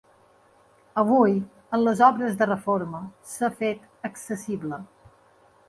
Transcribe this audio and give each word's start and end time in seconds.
Avui, 1.01 1.35
amb 1.77 1.85
les 1.89 2.01
obres 2.07 2.39
de 2.41 2.49
reforma, 2.51 3.03
s'ha 3.35 3.53
fet 3.63 3.87
accessible. 4.13 4.85